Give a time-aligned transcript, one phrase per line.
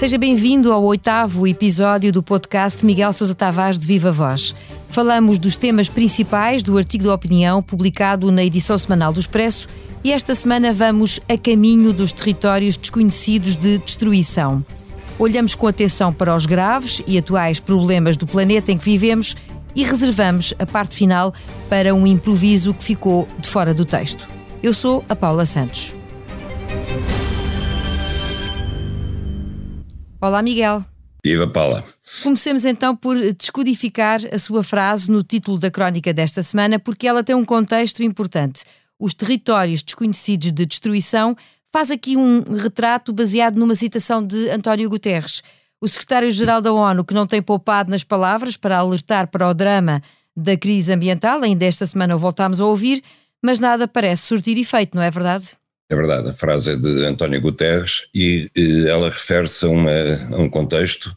[0.00, 4.54] Seja bem-vindo ao oitavo episódio do podcast Miguel Sousa Tavares de Viva Voz.
[4.88, 9.68] Falamos dos temas principais do artigo de opinião publicado na edição semanal do Expresso
[10.02, 14.64] e esta semana vamos a caminho dos territórios desconhecidos de destruição.
[15.18, 19.36] Olhamos com atenção para os graves e atuais problemas do planeta em que vivemos
[19.76, 21.34] e reservamos a parte final
[21.68, 24.26] para um improviso que ficou de fora do texto.
[24.62, 25.99] Eu sou a Paula Santos.
[30.22, 30.84] Olá, Miguel.
[31.24, 31.82] Viva Paula.
[32.22, 37.24] Comecemos então por descodificar a sua frase no título da crónica desta semana, porque ela
[37.24, 38.62] tem um contexto importante.
[38.98, 41.34] Os territórios desconhecidos de destruição
[41.72, 45.42] faz aqui um retrato baseado numa citação de António Guterres,
[45.80, 50.02] o secretário-geral da ONU, que não tem poupado nas palavras para alertar para o drama
[50.36, 51.42] da crise ambiental.
[51.42, 53.02] Ainda esta semana o voltámos a ouvir,
[53.42, 55.59] mas nada parece surtir efeito, não é verdade?
[55.90, 60.48] É verdade, a frase é de António Guterres e, e ela refere-se a, a, um
[60.48, 61.12] contexto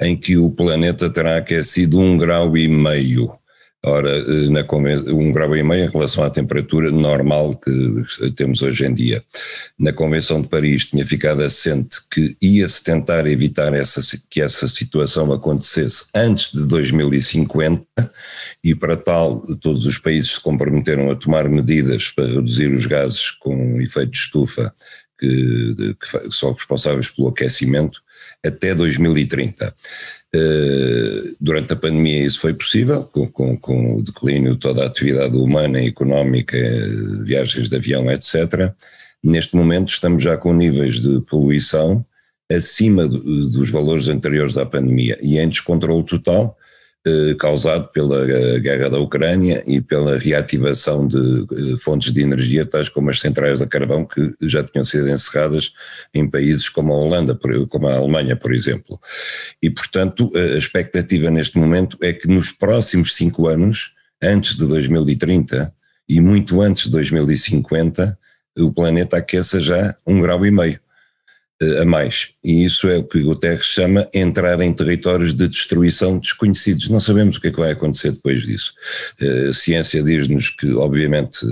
[0.00, 3.36] em que o planeta terá aquecido um grau e meio.
[3.84, 4.64] Ora, eh, na
[5.12, 9.24] um grau e meio em relação à temperatura normal que temos hoje em dia.
[9.76, 15.32] Na Convenção de Paris tinha ficado assente que ia-se tentar evitar essa, que essa situação
[15.32, 17.84] acontecesse antes de 2050
[18.62, 23.32] e para tal todos os países se comprometeram a tomar medidas para reduzir os gases
[23.32, 24.72] com efeito de estufa
[25.18, 28.00] que, que são responsáveis pelo aquecimento
[28.44, 29.74] até 2030.
[30.34, 34.86] Eh, durante a pandemia isso foi possível, com, com, com, o declínio de toda a
[34.86, 36.56] atividade humana e económica,
[37.22, 38.72] viagens de avião, etc.
[39.22, 42.04] Neste momento estamos já com níveis de poluição
[42.50, 46.56] acima dos valores anteriores à pandemia e em descontrole total,
[47.38, 52.88] causado pela eh, guerra da Ucrânia e pela reativação de eh, fontes de energia, tais
[52.88, 55.72] como as centrais a carvão, que já tinham sido encerradas
[56.14, 59.00] em países como a Holanda, como a Alemanha, por exemplo.
[59.60, 65.74] E, portanto, a expectativa neste momento é que nos próximos cinco anos, antes de 2030
[66.08, 68.16] e muito antes de 2050,
[68.58, 70.81] o planeta aqueça já um grau e meio.
[71.62, 72.30] Eh, a mais.
[72.42, 76.88] E isso é o que Guterres chama entrar em territórios de destruição desconhecidos.
[76.88, 78.74] Não sabemos o que é que vai acontecer depois disso.
[79.20, 81.46] Eh, a ciência diz-nos que, obviamente,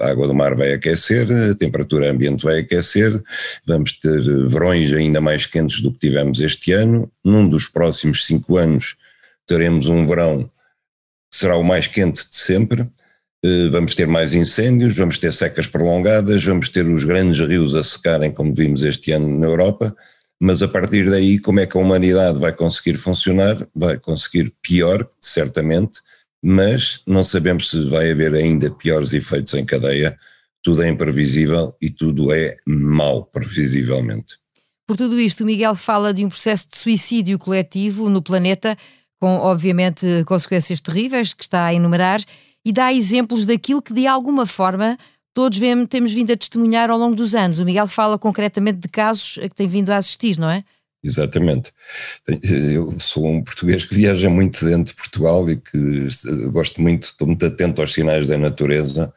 [0.00, 3.22] a água do mar vai aquecer, a temperatura ambiente vai aquecer,
[3.64, 7.08] vamos ter verões ainda mais quentes do que tivemos este ano.
[7.24, 8.96] Num dos próximos cinco anos
[9.46, 10.50] teremos um verão
[11.30, 12.88] que será o mais quente de sempre
[13.70, 18.32] vamos ter mais incêndios, vamos ter secas prolongadas, vamos ter os grandes rios a secarem,
[18.32, 19.94] como vimos este ano na Europa,
[20.40, 23.66] mas a partir daí, como é que a humanidade vai conseguir funcionar?
[23.74, 26.00] Vai conseguir pior, certamente,
[26.42, 30.16] mas não sabemos se vai haver ainda piores efeitos em cadeia.
[30.62, 34.36] Tudo é imprevisível e tudo é mau, previsivelmente.
[34.86, 38.76] Por tudo isto, o Miguel fala de um processo de suicídio coletivo no planeta,
[39.20, 42.20] com obviamente consequências terríveis que está a enumerar
[42.64, 44.98] e dá exemplos daquilo que de alguma forma
[45.34, 47.58] todos vemos, temos vindo a testemunhar ao longo dos anos.
[47.58, 50.64] O Miguel fala concretamente de casos a que tem vindo a assistir, não é?
[51.02, 51.70] Exatamente.
[52.42, 56.08] Eu sou um português que viaja muito dentro de Portugal e que
[56.50, 59.12] gosto muito, estou muito atento aos sinais da natureza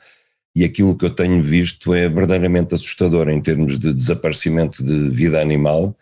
[0.54, 5.40] e aquilo que eu tenho visto é verdadeiramente assustador em termos de desaparecimento de vida
[5.40, 5.96] animal,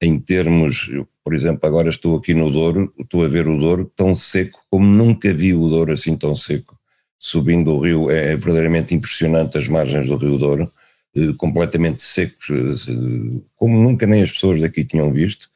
[0.00, 0.90] em termos,
[1.24, 4.86] por exemplo, agora estou aqui no Douro, estou a ver o Douro tão seco como
[4.86, 6.75] nunca vi o Douro assim tão seco
[7.18, 10.70] subindo o rio, é, é verdadeiramente impressionante as margens do Rio Douro,
[11.16, 15.48] eh, completamente secos, eh, como nunca nem as pessoas daqui tinham visto.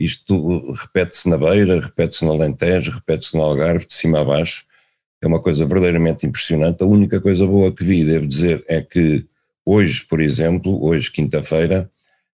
[0.00, 4.64] Isto repete-se na Beira, repete-se no Alentejo, repete-se no Algarve, de cima a baixo.
[5.22, 6.82] É uma coisa verdadeiramente impressionante.
[6.82, 9.24] A única coisa boa que vi, devo dizer, é que
[9.64, 11.90] hoje, por exemplo, hoje, quinta-feira,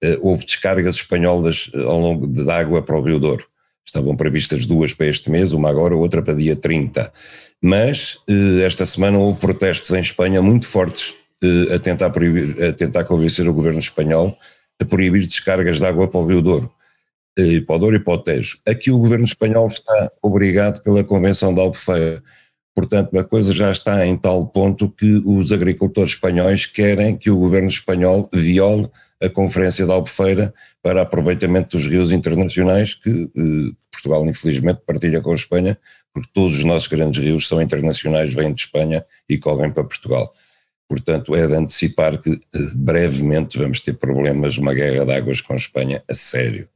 [0.03, 3.47] eh, houve descargas espanholas ao longo de água para o Rio Douro.
[3.87, 7.12] Estavam previstas duas para este mês, uma agora, outra para dia 30.
[7.62, 12.72] Mas eh, esta semana houve protestos em Espanha muito fortes eh, a tentar, proibir, a
[12.72, 14.36] tentar convencer o governo espanhol
[14.80, 16.72] a proibir descargas de água para o Rio Douro,
[17.39, 18.59] eh, para o Douro e para o Tejo.
[18.66, 22.22] Aqui o governo espanhol está obrigado pela Convenção da Albufeira.
[22.74, 27.39] Portanto, a coisa já está em tal ponto que os agricultores espanhóis querem que o
[27.39, 28.89] governo espanhol viole
[29.22, 30.53] a Conferência da Albufeira
[30.83, 35.78] para aproveitamento dos rios internacionais que eh, Portugal infelizmente partilha com a Espanha,
[36.13, 40.33] porque todos os nossos grandes rios são internacionais, vêm de Espanha e correm para Portugal.
[40.89, 45.53] Portanto, é de antecipar que eh, brevemente vamos ter problemas, uma guerra de águas com
[45.53, 46.68] a Espanha a sério.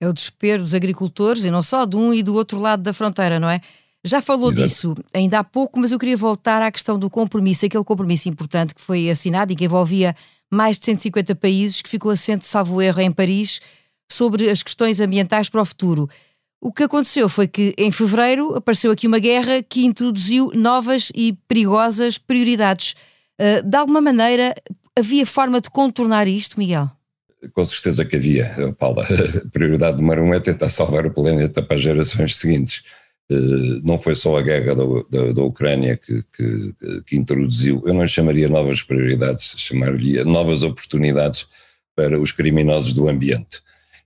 [0.00, 2.92] É o desespero dos agricultores e não só de um e do outro lado da
[2.92, 3.60] fronteira, não é?
[4.04, 4.66] Já falou Exato.
[4.66, 8.74] disso ainda há pouco, mas eu queria voltar à questão do compromisso, aquele compromisso importante
[8.74, 10.14] que foi assinado e que envolvia
[10.50, 13.60] mais de 150 países, que ficou assente, salvo erro, em Paris,
[14.10, 16.08] sobre as questões ambientais para o futuro.
[16.60, 21.32] O que aconteceu foi que, em fevereiro, apareceu aqui uma guerra que introduziu novas e
[21.48, 22.94] perigosas prioridades.
[23.40, 24.54] Uh, de alguma maneira,
[24.96, 26.90] havia forma de contornar isto, Miguel?
[27.52, 28.46] Com certeza que havia,
[28.78, 29.02] Paula.
[29.44, 32.82] A prioridade número um é tentar salvar o planeta para as gerações seguintes.
[33.30, 36.74] Uh, não foi só a guerra da, da, da Ucrânia que, que,
[37.06, 41.46] que, introduziu, eu não chamaria novas prioridades, chamaria novas oportunidades
[41.94, 43.62] para os criminosos do ambiente.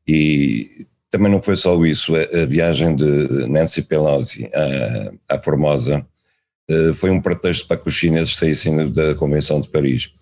[0.06, 6.06] E também não foi só isso, a, a viagem de Nancy Pelosi à, à Formosa
[6.70, 10.12] uh, foi um pretexto para que os chineses saíssem da Convenção de Paris.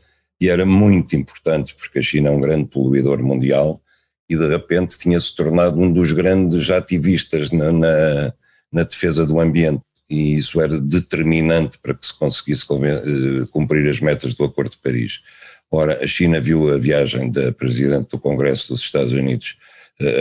[0.40, 3.80] E era muito importante, porque a China é um grande poluidor mundial
[4.28, 8.34] e de repente tinha-se tornado um dos grandes ativistas na, na,
[8.74, 9.80] na defesa do ambiente
[10.10, 14.76] e isso era determinante para que se conseguisse eh, cumprir as metas do Acordo de
[14.78, 15.22] Paris.
[15.70, 19.56] Ora, a China viu a viagem da Presidente do Congresso dos Estados Unidos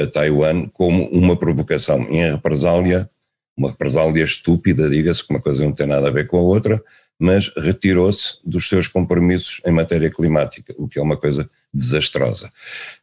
[0.03, 3.09] a Taiwan como uma provocação em represália,
[3.57, 6.81] uma represália estúpida, diga-se, que uma coisa não tem nada a ver com a outra,
[7.19, 12.51] mas retirou-se dos seus compromissos em matéria climática, o que é uma coisa desastrosa.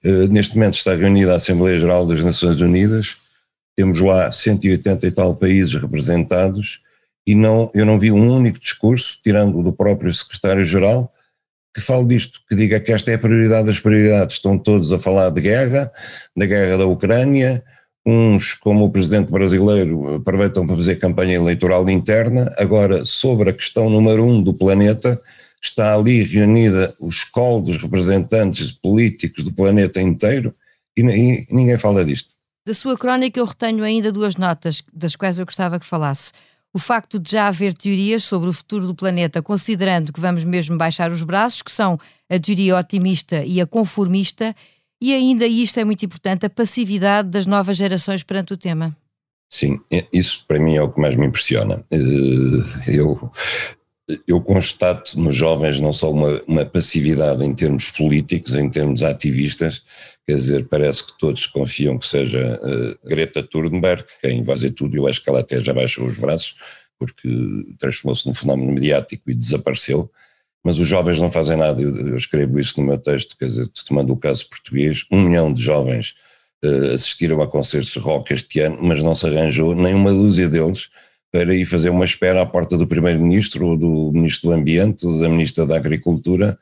[0.04, 3.16] Uh, neste momento está reunida a Assembleia Geral das Nações Unidas,
[3.80, 6.82] temos lá 180 e tal países representados
[7.26, 11.10] e não, eu não vi um único discurso, tirando do próprio secretário-geral,
[11.74, 14.36] que fale disto, que diga que esta é a prioridade das prioridades.
[14.36, 15.90] Estão todos a falar de guerra,
[16.36, 17.64] da guerra da Ucrânia,
[18.04, 22.52] uns, como o presidente brasileiro, aproveitam para fazer campanha eleitoral interna.
[22.58, 25.18] Agora, sobre a questão número um do planeta,
[25.62, 30.54] está ali reunida os col dos representantes políticos do planeta inteiro
[30.94, 32.39] e, e ninguém fala disto.
[32.66, 36.32] Da sua crónica eu retenho ainda duas notas das quais eu gostava que falasse
[36.72, 40.78] o facto de já haver teorias sobre o futuro do planeta, considerando que vamos mesmo
[40.78, 41.98] baixar os braços, que são
[42.28, 44.54] a teoria otimista e a conformista,
[45.02, 48.96] e ainda, e isto é muito importante, a passividade das novas gerações perante o tema.
[49.50, 51.84] Sim, é, isso para mim é o que mais me impressiona.
[51.90, 51.96] Eh,
[52.86, 53.30] eu,
[54.28, 59.82] eu constato nos jovens não só uma, uma passividade em termos políticos, em termos ativistas,
[60.30, 64.96] Quer dizer, parece que todos confiam que seja uh, Greta Thunberg quem vai fazer tudo.
[64.96, 66.54] Eu acho que ela até já baixou os braços,
[66.96, 67.28] porque
[67.80, 70.08] transformou-se num fenómeno mediático e desapareceu.
[70.64, 71.82] Mas os jovens não fazem nada.
[71.82, 73.36] Eu, eu escrevo isso no meu texto.
[73.36, 76.14] Quer dizer, tomando o caso português, um milhão de jovens
[76.64, 80.90] uh, assistiram a concertos rock este ano, mas não se arranjou nem uma dúzia deles
[81.32, 85.18] para ir fazer uma espera à porta do Primeiro-Ministro, ou do Ministro do Ambiente, ou
[85.18, 86.56] da Ministra da Agricultura,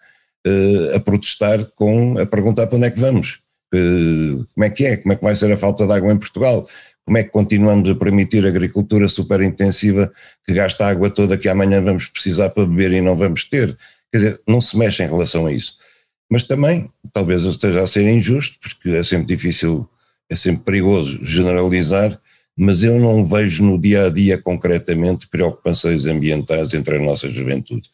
[0.46, 4.96] uh, a protestar com, a perguntar para onde é que vamos como é que é,
[4.96, 6.66] como é que vai ser a falta de água em Portugal,
[7.04, 10.12] como é que continuamos a permitir agricultura super intensiva
[10.46, 13.76] que gasta a água toda que amanhã vamos precisar para beber e não vamos ter.
[14.12, 15.76] Quer dizer, não se mexe em relação a isso.
[16.30, 19.88] Mas também, talvez eu esteja a ser injusto, porque é sempre difícil,
[20.28, 22.20] é sempre perigoso generalizar,
[22.54, 27.88] mas eu não vejo no dia a dia concretamente preocupações ambientais entre a nossa juventude.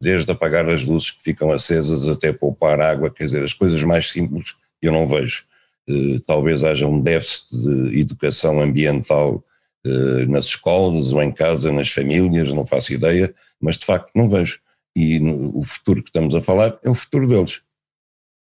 [0.00, 4.10] Desde apagar as luzes que ficam acesas até poupar água, quer dizer, as coisas mais
[4.10, 5.44] simples eu não vejo.
[5.88, 9.44] Uh, talvez haja um déficit de educação ambiental
[9.86, 14.28] uh, nas escolas ou em casa, nas famílias, não faço ideia, mas de facto não
[14.28, 14.60] vejo.
[14.94, 17.62] E no, o futuro que estamos a falar é o futuro deles.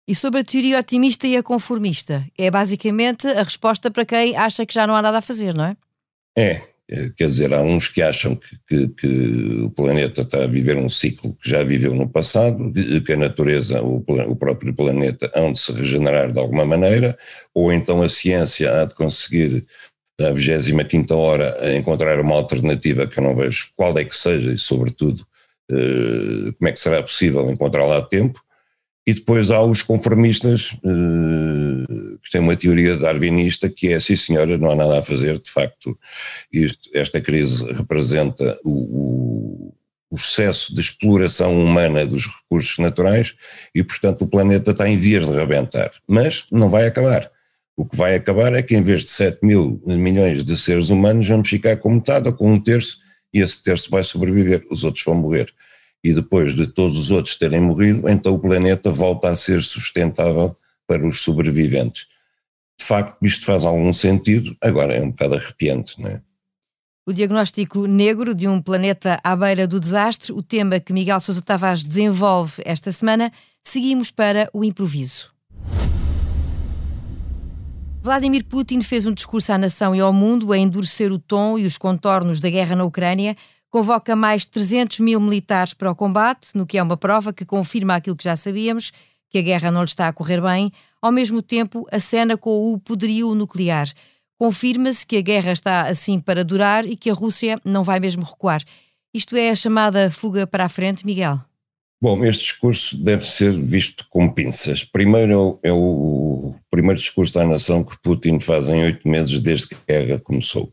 [0.06, 2.26] E sobre a teoria otimista e a conformista?
[2.36, 5.64] É basicamente a resposta para quem acha que já não há nada a fazer, não
[5.64, 5.76] é?
[6.36, 6.68] É, eh,
[7.16, 10.88] quer dizer, há uns que acham que, que, que, o planeta está a viver um
[10.88, 12.72] ciclo que já viveu no passado,
[13.04, 17.16] que a natureza, o, o próprio planeta, hão de se regenerar de alguma maneira,
[17.54, 19.66] ou então a ciência há de conseguir,
[20.20, 24.58] à 25 hora, encontrar uma alternativa que eu não vejo qual é que seja e,
[24.58, 25.26] sobretudo,
[25.70, 28.40] eh, como é que será possível encontrá-la a tempo.
[29.06, 34.56] E depois há os conformistas, eh, que têm uma teoria darwinista que é, sim senhora,
[34.56, 35.98] não há nada a fazer, de facto,
[36.50, 39.72] isto, esta crise representa o,
[40.10, 43.34] o, excesso de exploração humana dos recursos naturais
[43.74, 45.90] e, portanto, o planeta está em vias de rebentar.
[46.06, 47.28] Mas não vai acabar.
[47.76, 51.26] O que vai acabar é que em vez de 7 mil milhões de seres humanos,
[51.26, 52.98] vamos ficar com metade ou com um terço,
[53.34, 55.52] e esse terço vai sobreviver, os outros vão morrer
[56.04, 60.54] e depois de todos os outros terem morrido, então o planeta volta a ser sustentável
[60.86, 62.06] para os sobreviventes.
[62.78, 66.20] De facto, isto faz algum sentido, agora é um bocado arrepiante, não é?
[67.06, 71.42] O diagnóstico negro de um planeta à beira do desastre, o tema que Miguel Sousa
[71.42, 73.30] Tavares desenvolve esta semana,
[73.62, 75.32] seguimos para o improviso.
[78.02, 81.64] Vladimir Putin fez um discurso à nação e ao mundo a endurecer o tom e
[81.64, 83.34] os contornos da guerra na Ucrânia,
[83.74, 87.44] convoca mais de 300 mil militares para o combate, no que é uma prova que
[87.44, 88.92] confirma aquilo que já sabíamos,
[89.28, 90.70] que a guerra não lhe está a correr bem,
[91.02, 93.88] ao mesmo tempo acena com o poderio nuclear.
[94.38, 98.22] Confirma-se que a guerra está assim para durar e que a Rússia não vai mesmo
[98.22, 98.62] recuar.
[99.12, 101.40] Isto é a chamada fuga para a frente, Miguel?
[102.00, 104.84] Bom, este discurso deve ser visto com pinças.
[104.84, 109.74] Primeiro é o primeiro discurso à nação que Putin faz em oito meses desde que
[109.74, 110.72] a guerra começou.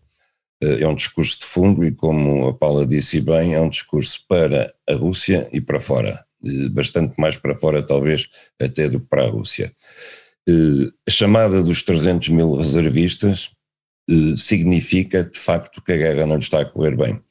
[0.61, 4.23] Eh, é um discurso de fundo e, como a Paula disse bem, é um discurso
[4.27, 6.23] para a Rússia e para fora.
[6.71, 8.27] Bastante mais para fora, talvez,
[8.59, 9.73] até do que para a Rússia.
[10.47, 13.51] Eh, a chamada dos 300 mil reservistas
[14.09, 17.21] eh, significa, de facto, que a guerra não está a correr bem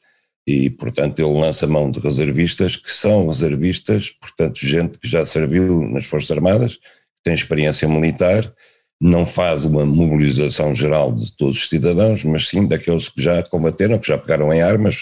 [0.47, 5.83] e, portanto, ele lança mão de reservistas que são reservistas, portanto, gente que já serviu
[5.83, 6.79] nas Forças Armadas,
[7.23, 8.53] tem experiência militar,
[9.00, 13.99] não faz uma mobilização geral de todos os cidadãos, mas sim daqueles que já combateram,
[13.99, 15.00] que já pegaram em armas,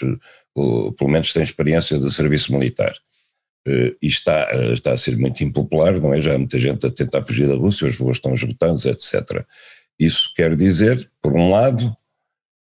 [0.55, 2.93] ou pelo menos têm experiência de serviço militar.
[3.67, 6.21] Eh, e está, eh, está a ser muito impopular, não é?
[6.21, 9.45] Já há muita gente a tentar fugir da Rússia, os voos estão esgotados, etc.
[9.99, 11.93] Isso quer dizer, por um lado,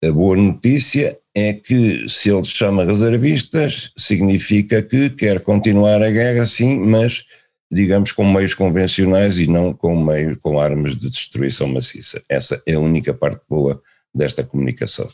[0.03, 6.45] a boa notícia é que se ele chama reservistas, significa que quer continuar a guerra,
[6.45, 7.25] sim, mas
[7.71, 12.21] digamos com meios convencionais e não com meios com armas de destruição maciça.
[12.29, 13.81] Essa é a única parte boa
[14.13, 15.09] desta comunicação.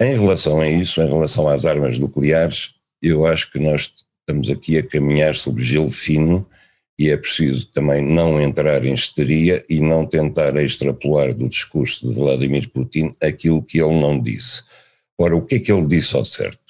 [0.00, 4.78] Em relação a isso, em relação às armas nucleares, eu acho que nós estamos aqui
[4.78, 6.46] a caminhar sobre gelo fino
[6.98, 12.14] e é preciso também não entrar em histeria e não tentar extrapolar do discurso de
[12.14, 14.62] Vladimir Putin aquilo que ele não disse.
[15.18, 16.63] Ora, o que é que ele disse ao certo?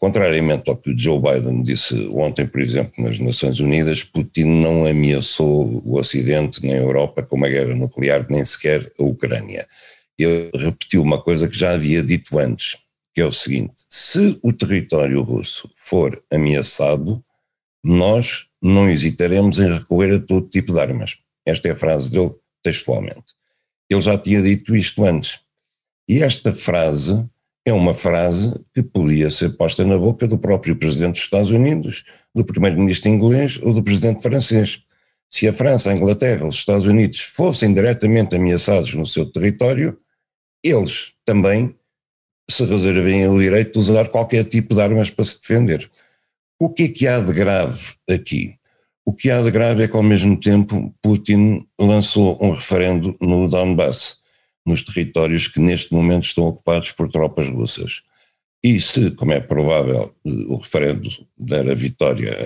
[0.00, 4.86] Contrariamente ao que o Joe Biden disse ontem, por exemplo, nas Nações Unidas, Putin não
[4.86, 9.68] ameaçou o Ocidente nem a Europa com uma guerra nuclear, nem sequer a Ucrânia.
[10.18, 12.78] Ele repetiu uma coisa que já havia dito antes,
[13.14, 17.22] que é o seguinte: se o território russo for ameaçado,
[17.84, 21.18] nós não hesitaremos em recorrer a todo tipo de armas.
[21.44, 23.34] Esta é a frase dele textualmente.
[23.90, 25.40] Ele já tinha dito isto antes.
[26.08, 27.28] E esta frase
[27.66, 32.04] é uma frase que podia ser posta na boca do próprio presidente dos Estados Unidos,
[32.34, 34.82] do primeiro-ministro inglês ou do presidente francês.
[35.30, 39.96] Se a França, a Inglaterra, os Estados Unidos fossem diretamente ameaçados no seu território,
[40.64, 41.74] eles também
[42.50, 45.88] se reservem o direito de usar qualquer tipo de armas para se defender.
[46.58, 48.56] O que é que há de grave aqui?
[49.04, 53.48] O que há de grave é que, ao mesmo tempo, Putin lançou um referendo no
[53.48, 54.19] Donbass
[54.70, 58.02] nos territórios que neste momento estão ocupados por tropas russas.
[58.62, 62.36] E se, como é provável, o referendo der a vitória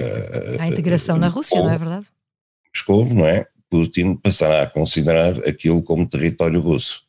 [0.58, 2.08] à integração a, a, na Rússia, não é verdade?
[2.74, 3.46] Moscou, não é?
[3.68, 7.02] Putin passará a considerar aquilo como território russo.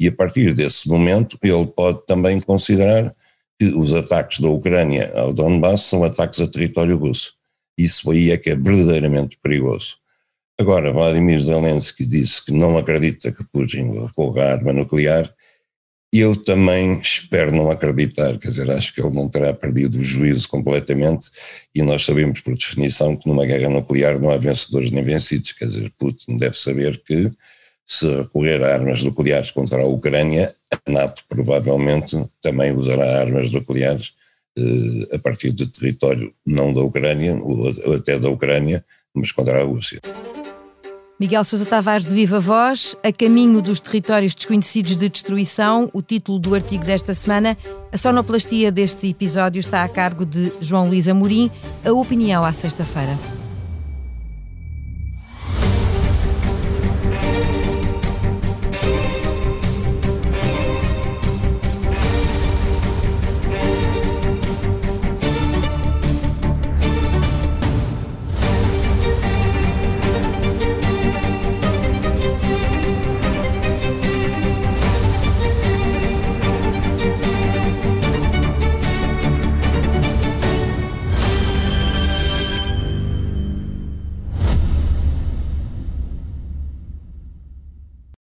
[0.00, 3.12] E a partir desse momento, ele pode também considerar
[3.58, 7.34] que os ataques da Ucrânia ao Donbass são ataques a território russo.
[7.76, 9.96] Isso aí é que é verdadeiramente perigoso.
[10.60, 15.32] Agora, Vladimir Zelensky disse que não acredita que Putin recorra à arma nuclear.
[16.12, 20.02] E eu também espero não acreditar, quer dizer, acho que ele não terá perdido o
[20.02, 21.30] juízo completamente.
[21.74, 25.66] E nós sabemos por definição que numa guerra nuclear não há vencedores nem vencidos, quer
[25.66, 27.30] dizer, Putin deve saber que
[27.86, 34.14] se recorrer a armas nucleares contra a Ucrânia, a NATO provavelmente também usará armas nucleares
[34.58, 38.84] eh, a partir do território não da Ucrânia, ou até da Ucrânia,
[39.14, 40.00] mas contra a Rússia.
[41.20, 46.38] Miguel Sousa Tavares de Viva Voz, A Caminho dos Territórios Desconhecidos de Destruição, o título
[46.38, 47.58] do artigo desta semana.
[47.90, 51.50] A sonoplastia deste episódio está a cargo de João Luís Amorim.
[51.84, 53.18] A opinião à sexta-feira.